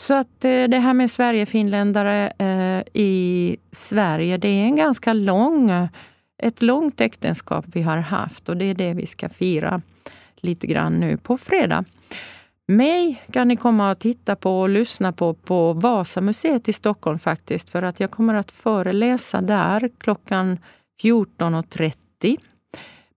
Så 0.00 0.14
att 0.14 0.44
eh, 0.44 0.64
det 0.64 0.78
här 0.78 0.94
med 0.94 1.10
Sverigefinländare 1.10 2.32
eh, 2.38 3.02
i 3.02 3.56
Sverige, 3.70 4.36
det 4.36 4.48
är 4.48 4.64
en 4.64 4.76
ganska 4.76 5.12
lång, 5.12 5.88
ett 6.42 6.62
långt 6.62 7.00
äktenskap 7.00 7.64
vi 7.72 7.82
har 7.82 7.96
haft 7.96 8.48
och 8.48 8.56
det 8.56 8.64
är 8.64 8.74
det 8.74 8.94
vi 8.94 9.06
ska 9.06 9.28
fira 9.28 9.82
lite 10.36 10.66
grann 10.66 10.92
nu 10.92 11.16
på 11.16 11.38
fredag. 11.38 11.84
Mig 12.68 13.22
kan 13.32 13.48
ni 13.48 13.56
komma 13.56 13.90
och 13.90 13.98
titta 13.98 14.36
på 14.36 14.60
och 14.60 14.68
lyssna 14.68 15.12
på 15.12 15.34
på 15.34 15.72
Vasamuseet 15.72 16.68
i 16.68 16.72
Stockholm 16.72 17.18
faktiskt. 17.18 17.70
För 17.70 17.82
att 17.82 18.00
jag 18.00 18.10
kommer 18.10 18.34
att 18.34 18.50
föreläsa 18.50 19.40
där 19.40 19.90
klockan 19.98 20.58
14.30 21.02 22.36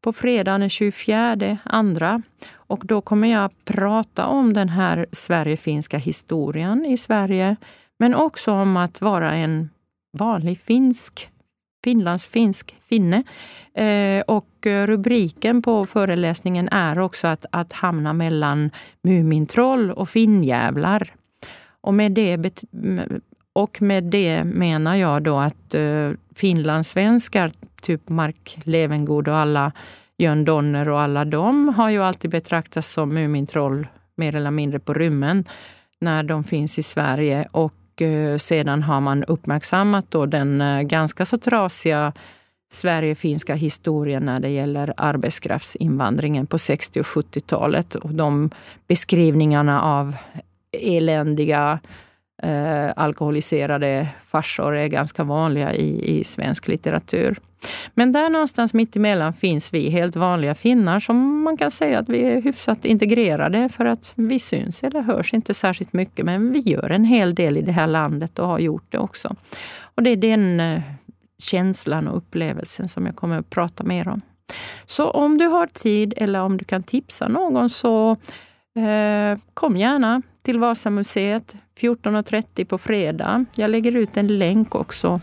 på 0.01 0.13
fredag 0.13 0.57
den 0.57 0.69
24 0.69 1.57
andra. 1.63 2.21
Och 2.53 2.81
då 2.85 3.01
kommer 3.01 3.27
jag 3.27 3.51
prata 3.65 4.25
om 4.25 4.53
den 4.53 4.69
här 4.69 5.05
Sverigefinska 5.11 5.97
historien 5.97 6.85
i 6.85 6.97
Sverige. 6.97 7.55
Men 7.99 8.15
också 8.15 8.51
om 8.51 8.77
att 8.77 9.01
vara 9.01 9.33
en 9.33 9.69
vanlig 10.17 10.59
finsk 10.59 11.29
finlandsfinsk 11.83 12.75
finne. 12.89 13.24
Eh, 13.74 14.21
och 14.27 14.67
eh, 14.67 14.88
rubriken 14.88 15.62
på 15.62 15.86
föreläsningen 15.86 16.69
är 16.71 17.00
också 17.00 17.27
att, 17.27 17.45
att 17.51 17.74
hamna 17.74 18.13
mellan 18.13 18.71
Mumintroll 19.01 19.91
och 19.91 20.09
finnjävlar. 20.09 21.13
Och 21.81 21.93
med 21.93 22.12
det, 22.12 22.62
och 23.53 23.81
med 23.81 24.03
det 24.03 24.43
menar 24.43 24.95
jag 24.95 25.24
då 25.24 25.38
att 25.38 25.75
uh, 25.75 26.12
finlandssvenskar, 26.36 27.51
typ 27.81 28.09
Mark 28.09 28.59
Levengood 28.63 29.27
och 29.27 29.36
alla 29.36 29.71
Jörn 30.17 30.45
Donner 30.45 30.89
och 30.89 31.01
alla 31.01 31.25
de 31.25 31.69
har 31.69 31.89
ju 31.89 32.03
alltid 32.03 32.31
betraktats 32.31 32.91
som 32.91 33.13
Mumintroll 33.13 33.88
mer 34.15 34.36
eller 34.36 34.51
mindre 34.51 34.79
på 34.79 34.93
rymmen 34.93 35.45
när 36.00 36.24
de 36.24 36.43
finns 36.43 36.79
i 36.79 36.83
Sverige. 36.83 37.48
Och 37.51 37.74
Eh, 38.01 38.37
sedan 38.37 38.83
har 38.83 39.01
man 39.01 39.23
uppmärksammat 39.23 40.05
då 40.09 40.25
den 40.25 40.61
eh, 40.61 40.81
ganska 40.81 41.25
så 41.25 41.37
trasiga 41.37 42.13
Sverige-finska 42.71 43.55
historien 43.55 44.25
när 44.25 44.39
det 44.39 44.49
gäller 44.49 44.93
arbetskraftsinvandringen 44.97 46.47
på 46.47 46.57
60 46.57 46.99
och 46.99 47.05
70-talet. 47.05 47.95
Och 47.95 48.13
de 48.13 48.49
beskrivningarna 48.87 49.81
av 49.81 50.15
eländiga 50.71 51.79
eh, 52.43 52.91
alkoholiserade 52.96 54.08
farsor 54.27 54.75
är 54.75 54.88
ganska 54.88 55.24
vanliga 55.24 55.74
i, 55.74 56.19
i 56.19 56.24
svensk 56.24 56.67
litteratur. 56.67 57.39
Men 57.93 58.12
där 58.12 58.29
någonstans 58.29 58.74
mittemellan 58.74 59.34
finns 59.34 59.74
vi 59.74 59.89
helt 59.89 60.15
vanliga 60.15 60.55
finnar 60.55 61.00
som 61.00 61.43
man 61.43 61.58
kan 61.58 61.72
säga 61.72 62.00
att 62.00 62.10
vi 62.10 62.22
är 62.22 62.41
hyfsat 62.41 62.86
integrerade 62.86 63.69
för 63.69 63.86
att 63.86 64.13
vi 64.15 64.39
syns 64.39 64.84
eller 64.84 65.01
hörs 65.01 65.34
inte 65.34 65.53
särskilt 65.53 65.93
mycket 65.93 66.25
men 66.25 66.51
vi 66.51 66.60
gör 66.60 66.89
en 66.89 67.05
hel 67.05 67.36
del 67.36 67.58
i 67.58 67.62
det 67.62 67.72
här 67.72 67.88
landet 67.88 68.39
och 68.39 68.48
har 68.48 68.60
gjort 68.60 68.86
det 68.89 68.98
också. 68.98 69.36
Och 69.96 70.03
det 70.03 70.10
är 70.10 70.15
den 70.15 70.60
eh, 70.60 70.81
känslan 71.43 72.08
och 72.08 72.17
upplevelsen 72.17 72.89
som 72.89 73.05
jag 73.05 73.15
kommer 73.15 73.39
att 73.39 73.50
prata 73.50 73.84
mer 73.84 74.08
om. 74.08 74.22
Så 74.86 75.10
om 75.10 75.38
du 75.38 75.46
har 75.46 75.67
tid 75.67 76.13
eller 76.17 76.39
om 76.39 76.58
du 76.58 76.65
kan 76.65 76.84
tipsa 76.84 77.27
någon 77.27 77.69
så 77.69 78.12
eh, 78.75 79.39
kom 79.53 79.77
gärna 79.77 80.22
till 80.41 80.60
Vasamuseet 80.60 81.55
14.30 81.79 82.65
på 82.65 82.77
fredag. 82.77 83.46
Jag 83.55 83.72
lägger 83.72 83.96
ut 83.96 84.17
en 84.17 84.27
länk 84.27 84.75
också 84.75 85.22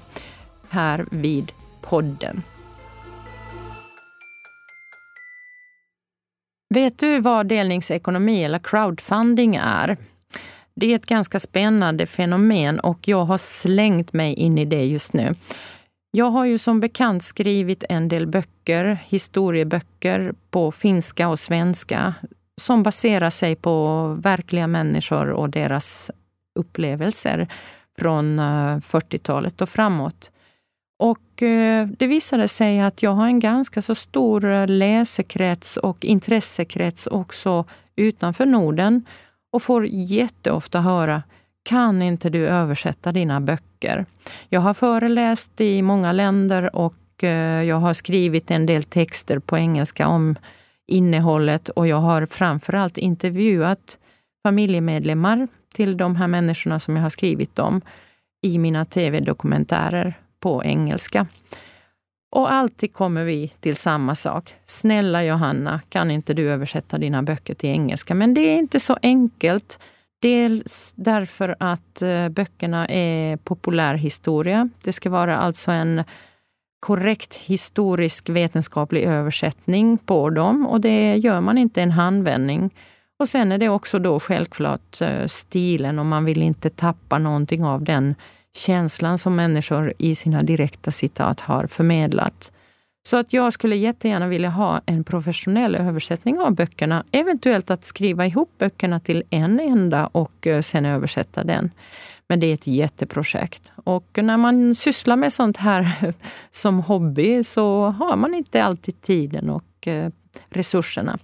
här 0.69 1.07
vid 1.11 1.53
podden. 1.83 2.43
Vet 6.75 6.99
du 6.99 7.21
vad 7.21 7.47
delningsekonomi 7.47 8.45
eller 8.45 8.59
crowdfunding 8.59 9.57
är? 9.57 9.97
Det 10.75 10.93
är 10.93 10.97
ett 10.97 11.07
ganska 11.07 11.41
spännande 11.41 12.07
fenomen 12.07 12.81
och 12.81 13.09
jag 13.09 13.25
har 13.25 13.39
slängt 13.39 14.13
mig 14.13 14.35
in 14.35 14.59
i 14.59 14.65
det 14.65 14.85
just 14.85 15.13
nu. 15.13 15.35
Jag 16.11 16.31
har 16.31 16.45
ju 16.45 16.59
som 16.59 16.81
bekant 16.81 17.25
skrivit 17.25 17.85
en 17.89 18.09
del 18.09 18.27
böcker, 18.27 18.99
historieböcker 19.07 20.35
på 20.51 20.73
finska 20.73 21.29
och 21.29 21.39
svenska 21.39 22.15
som 22.61 22.83
baserar 22.83 23.31
sig 23.31 23.57
på 23.57 24.07
verkliga 24.23 24.67
människor 24.67 25.31
och 25.31 25.51
deras 25.51 26.11
upplevelser 26.55 27.49
från 27.99 28.39
eh, 28.39 28.77
40-talet 28.77 29.61
och 29.61 29.69
framåt. 29.69 30.33
Och 30.99 31.43
eh, 31.43 31.87
det 31.87 32.07
visade 32.07 32.49
sig 32.49 32.81
att 32.81 33.03
jag 33.03 33.11
har 33.11 33.27
en 33.27 33.41
ganska 33.41 33.83
så 33.83 33.95
stor 33.95 34.45
eh, 34.45 34.67
läsekrets 34.67 35.77
och 35.77 36.05
intressekrets 36.05 37.07
också 37.07 37.65
utanför 37.97 38.47
Norden 38.47 39.05
och 39.53 39.63
får 39.63 39.87
jätteofta 39.87 40.81
höra 40.81 41.23
kan 41.63 42.03
inte 42.03 42.31
du 42.31 42.47
översätta 42.47 43.13
dina 43.13 43.41
böcker? 43.41 44.07
Jag 44.49 44.61
har 44.61 44.75
föreläst 44.75 45.61
i 45.61 45.83
många 45.83 46.13
länder 46.13 46.77
och 46.77 46.95
jag 47.67 47.77
har 47.77 47.95
skrivit 47.95 48.51
en 48.51 48.67
del 48.67 48.83
texter 48.83 49.39
på 49.39 49.59
engelska 49.59 50.09
om 50.09 50.37
innehållet 50.87 51.69
och 51.69 51.87
jag 51.87 51.97
har 51.97 52.27
framförallt 52.27 52.99
intervjuat 52.99 53.99
familjemedlemmar 54.43 55.49
till 55.75 55.97
de 55.97 56.17
här 56.17 56.27
människorna 56.27 56.81
som 56.81 56.97
jag 56.97 57.03
har 57.03 57.11
skrivit 57.11 57.59
om 57.59 57.81
i 58.43 58.59
mina 58.59 58.85
tv-dokumentärer 58.85 60.15
på 60.41 60.65
engelska. 60.65 61.27
Och 62.31 62.53
alltid 62.53 62.93
kommer 62.93 63.25
vi 63.25 63.49
till 63.61 63.77
samma 63.77 64.15
sak. 64.15 64.55
Snälla 64.65 65.25
Johanna, 65.25 65.81
kan 65.89 66.11
inte 66.11 66.35
du 66.35 66.51
översätta 66.51 66.99
dina 66.99 67.23
böcker 67.23 67.55
till 67.55 67.71
engelska? 67.71 68.15
Men 68.15 68.35
det 68.35 68.41
är 68.41 68.59
inte 68.59 68.81
så 68.81 68.97
enkelt. 69.03 69.79
Dels 70.23 70.95
därför 70.97 71.57
att 71.61 72.03
eh, 72.03 72.29
böckerna 72.29 72.89
är 72.89 73.37
populärhistoria. 73.37 74.69
Det 74.85 74.93
ska 74.93 75.11
vara 75.11 75.37
alltså 75.37 75.71
en 75.71 76.05
korrekt 76.87 77.35
historisk 77.35 78.29
vetenskaplig 78.29 79.03
översättning 79.03 79.99
på 79.99 80.31
dem 80.31 80.67
och 80.67 80.81
det 80.81 81.17
gör 81.17 81.41
man 81.41 81.59
inte 81.59 81.81
i 81.81 81.83
en 81.83 81.91
handvändning. 81.91 82.71
Och 83.19 83.29
sen 83.29 83.53
är 83.53 83.59
det 83.59 83.69
också 83.69 83.99
då 83.99 84.21
självklart 84.21 85.01
eh, 85.01 85.27
stilen 85.27 85.99
och 85.99 86.07
man 86.07 86.25
vill 86.25 86.43
inte 86.43 86.71
tappa 86.71 87.19
någonting 87.19 87.65
av 87.65 87.85
den 87.85 88.15
känslan 88.57 89.19
som 89.19 89.37
människor 89.37 89.93
i 89.99 90.15
sina 90.15 90.43
direkta 90.43 90.91
citat 90.91 91.41
har 91.41 91.67
förmedlat. 91.67 92.53
Så 93.09 93.17
att 93.17 93.33
jag 93.33 93.53
skulle 93.53 93.77
jättegärna 93.77 94.27
vilja 94.27 94.51
ha 94.51 94.81
en 94.87 95.05
professionell 95.05 95.77
översättning 95.77 96.41
av 96.41 96.55
böckerna. 96.55 97.05
Eventuellt 97.11 97.71
att 97.71 97.85
skriva 97.85 98.27
ihop 98.27 98.51
böckerna 98.59 99.01
till 99.01 99.23
en 99.31 99.61
enda 99.61 100.07
och 100.07 100.47
eh, 100.47 100.63
sen 100.63 100.85
översätta 100.85 101.45
den. 101.45 101.71
Men 102.29 102.41
det 102.41 102.47
är 102.47 102.55
ett 102.55 102.67
jätteprojekt. 102.67 103.73
Och 103.85 104.19
när 104.23 104.37
man 104.37 104.75
sysslar 104.75 105.17
med 105.17 105.33
sånt 105.33 105.57
här 105.57 106.15
som 106.51 106.79
hobby 106.79 107.45
så 107.45 107.89
har 107.89 108.17
man 108.17 108.35
inte 108.35 108.65
alltid 108.65 109.01
tiden 109.01 109.51
och 109.51 109.87
eh, 109.87 110.11
resurserna. 110.49 111.19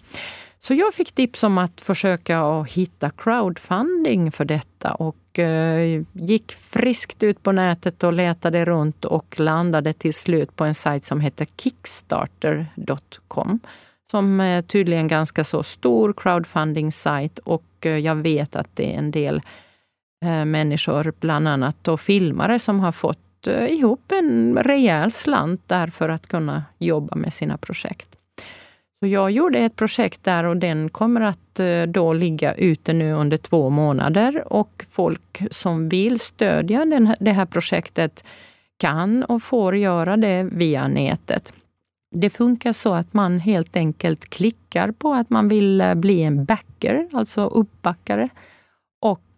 Så 0.61 0.75
jag 0.75 0.95
fick 0.95 1.13
tips 1.13 1.45
om 1.45 1.59
att 1.59 1.81
försöka 1.81 2.41
att 2.41 2.71
hitta 2.71 3.11
crowdfunding 3.11 4.33
för 4.33 4.45
detta 4.45 4.95
och 4.95 5.39
eh, 5.39 6.03
gick 6.13 6.53
friskt 6.53 7.23
ut 7.23 7.43
på 7.43 7.53
nätet 7.53 8.03
och 8.03 8.13
letade 8.13 8.65
runt 8.65 9.05
och 9.05 9.41
landade 9.41 9.93
till 9.93 10.15
slut 10.15 10.57
på 10.57 10.65
en 10.65 10.75
sajt 10.75 11.05
som 11.05 11.21
heter 11.21 11.47
Kickstarter.com 11.57 13.61
som 14.11 14.41
är 14.41 14.63
tydligen 14.63 15.09
ganska 15.09 15.45
så 15.45 15.63
stor 15.63 16.13
crowdfunding-sajt 16.13 17.39
och 17.39 17.65
eh, 17.81 17.99
jag 17.99 18.15
vet 18.15 18.57
att 18.57 18.77
det 18.77 18.95
är 18.95 18.99
en 18.99 19.11
del 19.11 19.43
Eh, 20.23 20.45
människor, 20.45 21.13
bland 21.21 21.49
annat 21.49 21.77
då 21.83 21.97
filmare, 21.97 22.59
som 22.59 22.81
har 22.81 22.93
fått 22.93 23.47
eh, 23.47 23.65
ihop 23.65 24.13
en 24.13 24.59
rejäl 24.63 25.13
slant 25.13 25.69
där 25.69 25.87
för 25.87 26.09
att 26.09 26.27
kunna 26.27 26.65
jobba 26.79 27.17
med 27.17 27.33
sina 27.33 27.59
projekt. 27.59 28.09
Så 29.01 29.07
jag 29.07 29.31
gjorde 29.31 29.59
ett 29.59 29.77
projekt 29.77 30.25
där 30.25 30.45
och 30.45 30.57
den 30.57 30.89
kommer 30.89 31.21
att 31.21 31.61
eh, 31.61 31.83
då 31.83 32.13
ligga 32.13 32.55
ute 32.55 32.93
nu 32.93 33.13
under 33.13 33.37
två 33.37 33.71
månader 33.71 34.53
och 34.53 34.85
folk 34.91 35.43
som 35.51 35.89
vill 35.89 36.21
stödja 36.21 36.85
den, 36.85 37.15
det 37.21 37.33
här 37.33 37.47
projektet 37.47 38.25
kan 38.77 39.25
och 39.25 39.43
får 39.43 39.77
göra 39.77 40.17
det 40.17 40.49
via 40.53 40.89
nätet. 40.89 41.53
Det 42.15 42.31
funkar 42.31 42.73
så 42.73 42.95
att 42.95 43.13
man 43.13 43.39
helt 43.39 43.77
enkelt 43.77 44.31
klickar 44.31 44.91
på 44.91 45.15
att 45.15 45.31
man 45.31 45.49
vill 45.49 45.93
bli 45.97 46.23
en 46.23 46.45
backer, 46.45 47.09
alltså 47.13 47.45
uppbackare 47.45 48.29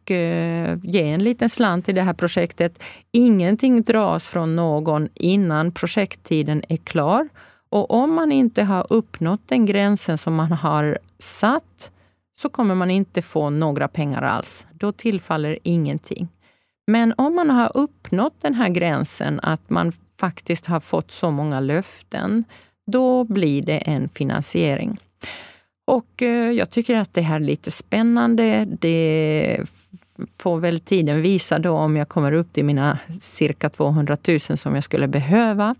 och 0.04 0.10
eh, 0.10 0.78
ge 0.82 1.02
en 1.02 1.24
liten 1.24 1.48
slant 1.48 1.84
till 1.84 1.94
det 1.94 2.02
här 2.02 2.12
projektet. 2.12 2.82
Ingenting 3.12 3.82
dras 3.82 4.28
från 4.28 4.56
någon 4.56 5.08
innan 5.14 5.72
projekttiden 5.72 6.62
är 6.68 6.76
klar 6.76 7.28
och 7.68 7.90
om 7.90 8.14
man 8.14 8.32
inte 8.32 8.62
har 8.62 8.86
uppnått 8.90 9.40
den 9.46 9.66
gränsen 9.66 10.18
som 10.18 10.34
man 10.34 10.52
har 10.52 10.98
satt 11.18 11.92
så 12.36 12.48
kommer 12.48 12.74
man 12.74 12.90
inte 12.90 13.22
få 13.22 13.50
några 13.50 13.88
pengar 13.88 14.22
alls. 14.22 14.66
Då 14.72 14.92
tillfaller 14.92 15.58
ingenting. 15.62 16.28
Men 16.86 17.14
om 17.16 17.34
man 17.34 17.50
har 17.50 17.76
uppnått 17.76 18.34
den 18.40 18.54
här 18.54 18.68
gränsen, 18.68 19.40
att 19.42 19.70
man 19.70 19.92
faktiskt 20.20 20.66
har 20.66 20.80
fått 20.80 21.10
så 21.10 21.30
många 21.30 21.60
löften, 21.60 22.44
då 22.86 23.24
blir 23.24 23.62
det 23.62 23.78
en 23.78 24.08
finansiering. 24.08 24.98
Och 25.84 26.22
eh, 26.22 26.50
jag 26.50 26.70
tycker 26.70 26.96
att 26.96 27.14
det 27.14 27.20
här 27.20 27.36
är 27.36 27.40
lite 27.40 27.70
spännande. 27.70 28.66
Det 28.80 29.60
får 30.38 30.58
väl 30.58 30.80
tiden 30.80 31.22
visa 31.22 31.58
då 31.58 31.72
om 31.72 31.96
jag 31.96 32.08
kommer 32.08 32.32
upp 32.32 32.52
till 32.52 32.64
mina 32.64 32.98
cirka 33.20 33.68
200 33.68 34.16
000 34.28 34.40
som 34.40 34.74
jag 34.74 34.84
skulle 34.84 35.08
behöva. 35.08 35.74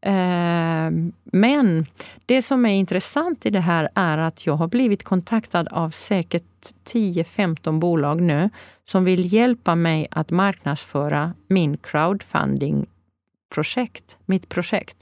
Eh, 0.00 0.90
men 1.24 1.86
det 2.26 2.42
som 2.42 2.66
är 2.66 2.72
intressant 2.72 3.46
i 3.46 3.50
det 3.50 3.60
här 3.60 3.88
är 3.94 4.18
att 4.18 4.46
jag 4.46 4.54
har 4.54 4.68
blivit 4.68 5.02
kontaktad 5.02 5.68
av 5.68 5.90
säkert 5.90 6.44
10-15 6.92 7.78
bolag 7.78 8.20
nu 8.20 8.50
som 8.84 9.04
vill 9.04 9.32
hjälpa 9.32 9.74
mig 9.74 10.08
att 10.10 10.30
marknadsföra 10.30 11.34
min 11.48 11.76
crowdfunding-projekt, 11.76 14.18
mitt 14.26 14.48
projekt. 14.48 14.96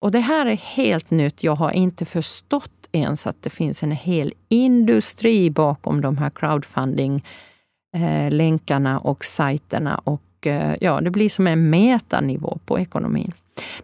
Och 0.00 0.10
det 0.10 0.20
här 0.20 0.46
är 0.46 0.56
helt 0.56 1.10
nytt. 1.10 1.42
Jag 1.42 1.54
har 1.54 1.70
inte 1.70 2.04
förstått 2.04 2.77
ens 2.92 3.26
att 3.26 3.42
det 3.42 3.50
finns 3.50 3.82
en 3.82 3.92
hel 3.92 4.32
industri 4.48 5.50
bakom 5.50 6.00
de 6.00 6.18
här 6.18 6.30
crowdfunding-länkarna 6.30 8.92
eh, 8.92 9.06
och 9.06 9.24
sajterna. 9.24 10.00
Och 10.04 10.46
eh, 10.46 10.74
ja, 10.80 11.00
det 11.00 11.10
blir 11.10 11.28
som 11.28 11.46
en 11.46 11.70
metanivå 11.70 12.58
på 12.64 12.78
ekonomin. 12.78 13.32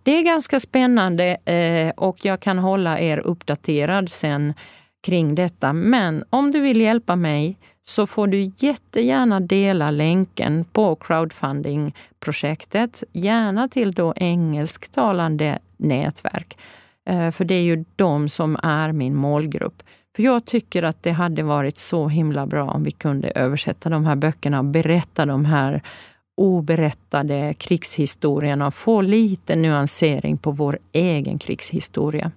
Det 0.02 0.18
är 0.18 0.22
ganska 0.22 0.60
spännande 0.60 1.36
eh, 1.44 1.90
och 1.96 2.24
jag 2.24 2.40
kan 2.40 2.58
hålla 2.58 3.00
er 3.00 3.18
uppdaterad 3.18 4.08
sen 4.08 4.54
kring 5.02 5.34
detta. 5.34 5.72
Men 5.72 6.24
om 6.30 6.50
du 6.50 6.60
vill 6.60 6.80
hjälpa 6.80 7.16
mig 7.16 7.58
så 7.86 8.06
får 8.06 8.26
du 8.26 8.52
jättegärna 8.56 9.40
dela 9.40 9.90
länken 9.90 10.64
på 10.72 10.96
crowdfunding-projektet. 10.96 13.04
Gärna 13.12 13.68
till 13.68 13.92
då 13.92 14.14
engelsktalande 14.16 15.58
nätverk. 15.76 16.58
Eh, 17.06 17.30
för 17.30 17.44
det 17.44 17.54
är 17.54 17.62
ju 17.62 17.84
de 17.96 18.28
som 18.28 18.56
är 18.62 18.92
min 18.92 19.14
målgrupp. 19.14 19.82
För 20.16 20.22
jag 20.22 20.44
tycker 20.44 20.82
att 20.82 21.02
det 21.02 21.10
hade 21.10 21.42
varit 21.42 21.78
så 21.78 22.08
himla 22.08 22.46
bra 22.46 22.70
om 22.70 22.82
vi 22.82 22.90
kunde 22.90 23.30
översätta 23.30 23.88
de 23.88 24.04
här 24.04 24.16
böckerna 24.16 24.58
och 24.58 24.64
berätta 24.64 25.26
de 25.26 25.44
här 25.44 25.82
oberättade 26.36 27.54
krigshistorierna 27.58 28.66
och 28.66 28.74
få 28.74 29.00
lite 29.00 29.56
nyansering 29.56 30.38
på 30.38 30.50
vår 30.50 30.78
egen 30.92 31.38
krigshistoria. 31.38 32.30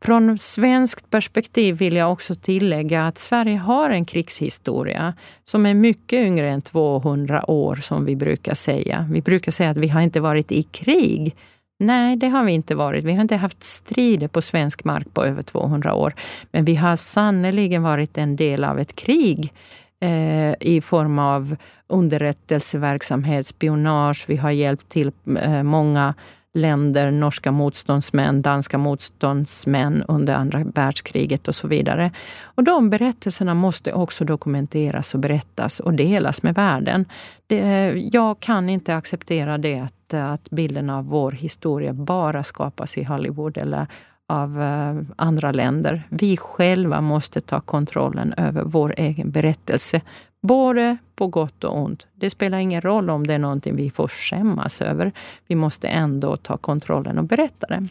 Från 0.00 0.38
svenskt 0.38 1.10
perspektiv 1.10 1.76
vill 1.76 1.96
jag 1.96 2.12
också 2.12 2.34
tillägga 2.34 3.06
att 3.06 3.18
Sverige 3.18 3.56
har 3.56 3.90
en 3.90 4.04
krigshistoria 4.04 5.14
som 5.44 5.66
är 5.66 5.74
mycket 5.74 6.18
yngre 6.18 6.50
än 6.50 6.62
200 6.62 7.50
år 7.50 7.74
som 7.74 8.04
vi 8.04 8.16
brukar 8.16 8.54
säga. 8.54 9.08
Vi 9.10 9.22
brukar 9.22 9.52
säga 9.52 9.70
att 9.70 9.76
vi 9.76 9.88
har 9.88 10.00
inte 10.00 10.20
varit 10.20 10.52
i 10.52 10.62
krig. 10.62 11.36
Nej, 11.80 12.16
det 12.16 12.28
har 12.28 12.44
vi 12.44 12.52
inte 12.52 12.74
varit. 12.74 13.04
Vi 13.04 13.12
har 13.12 13.20
inte 13.20 13.36
haft 13.36 13.62
strider 13.62 14.28
på 14.28 14.42
svensk 14.42 14.84
mark 14.84 15.14
på 15.14 15.24
över 15.24 15.42
200 15.42 15.94
år. 15.94 16.14
Men 16.50 16.64
vi 16.64 16.74
har 16.74 16.96
sannoliken 16.96 17.82
varit 17.82 18.18
en 18.18 18.36
del 18.36 18.64
av 18.64 18.78
ett 18.78 18.96
krig 18.96 19.52
eh, 20.00 20.54
i 20.60 20.80
form 20.84 21.18
av 21.18 21.56
underrättelseverksamhet, 21.86 23.46
spionage. 23.46 24.24
Vi 24.28 24.36
har 24.36 24.50
hjälpt 24.50 24.88
till 24.88 25.12
eh, 25.42 25.62
många 25.62 26.14
länder, 26.54 27.10
norska 27.10 27.52
motståndsmän, 27.52 28.42
danska 28.42 28.78
motståndsmän 28.78 30.04
under 30.08 30.34
andra 30.34 30.64
världskriget 30.64 31.48
och 31.48 31.54
så 31.54 31.68
vidare. 31.68 32.10
Och 32.42 32.64
de 32.64 32.90
berättelserna 32.90 33.54
måste 33.54 33.92
också 33.92 34.24
dokumenteras 34.24 35.14
och 35.14 35.20
berättas 35.20 35.80
och 35.80 35.94
delas 35.94 36.42
med 36.42 36.54
världen. 36.54 37.04
Det, 37.46 37.92
jag 38.12 38.40
kan 38.40 38.68
inte 38.68 38.94
acceptera 38.94 39.58
det 39.58 39.78
att, 39.78 40.14
att 40.14 40.50
bilden 40.50 40.90
av 40.90 41.06
vår 41.06 41.32
historia 41.32 41.92
bara 41.92 42.44
skapas 42.44 42.98
i 42.98 43.04
Hollywood 43.04 43.58
eller 43.58 43.86
av 44.28 44.62
eh, 44.62 44.96
andra 45.16 45.52
länder. 45.52 46.02
Vi 46.08 46.36
själva 46.36 47.00
måste 47.00 47.40
ta 47.40 47.60
kontrollen 47.60 48.34
över 48.36 48.62
vår 48.64 48.94
egen 48.96 49.30
berättelse. 49.30 50.00
Både 50.40 50.96
på 51.14 51.26
gott 51.26 51.64
och 51.64 51.78
ont. 51.78 52.06
Det 52.14 52.30
spelar 52.30 52.58
ingen 52.58 52.80
roll 52.80 53.10
om 53.10 53.26
det 53.26 53.34
är 53.34 53.38
någonting 53.38 53.76
vi 53.76 53.90
får 53.90 54.08
skämmas 54.08 54.80
över. 54.80 55.12
Vi 55.46 55.54
måste 55.54 55.88
ändå 55.88 56.36
ta 56.36 56.56
kontrollen 56.56 57.18
och 57.18 57.24
berätta 57.24 57.66
det. 57.66 57.88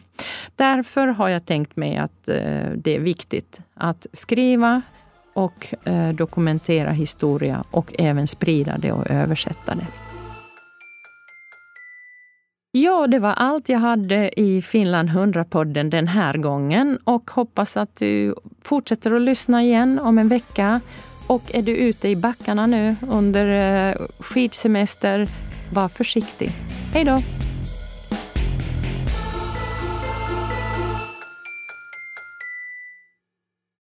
Därför 0.55 1.07
har 1.07 1.29
jag 1.29 1.45
tänkt 1.45 1.75
mig 1.75 1.97
att 1.97 2.29
eh, 2.29 2.69
det 2.75 2.95
är 2.95 2.99
viktigt 2.99 3.61
att 3.73 4.07
skriva 4.13 4.81
och 5.33 5.73
eh, 5.83 6.09
dokumentera 6.09 6.91
historia 6.91 7.63
och 7.71 7.93
även 7.99 8.27
sprida 8.27 8.77
det 8.77 8.91
och 8.91 9.07
översätta 9.09 9.75
det. 9.75 9.87
Ja, 12.71 13.07
det 13.07 13.19
var 13.19 13.33
allt 13.33 13.69
jag 13.69 13.79
hade 13.79 14.39
i 14.39 14.61
Finland 14.61 15.09
100-podden 15.09 15.89
den 15.89 16.07
här 16.07 16.33
gången 16.33 16.99
och 17.03 17.31
hoppas 17.31 17.77
att 17.77 17.95
du 17.95 18.35
fortsätter 18.61 19.13
att 19.13 19.21
lyssna 19.21 19.63
igen 19.63 19.99
om 19.99 20.17
en 20.17 20.27
vecka. 20.27 20.81
Och 21.27 21.55
är 21.55 21.61
du 21.61 21.75
ute 21.75 22.09
i 22.09 22.15
backarna 22.15 22.65
nu 22.65 22.95
under 23.09 23.45
eh, 23.89 23.95
skidsemester, 24.19 25.27
var 25.73 25.87
försiktig. 25.87 26.51
Hej 26.93 27.03
då! 27.03 27.21